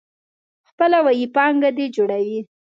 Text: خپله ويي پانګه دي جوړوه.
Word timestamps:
خپله 0.69 0.97
ويي 1.05 1.25
پانګه 1.35 1.69
دي 1.77 1.85
جوړوه. 1.95 2.39